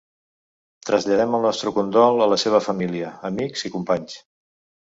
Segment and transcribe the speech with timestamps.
[0.89, 4.19] Traslladem el nostre condol a la seva família, amics i companys.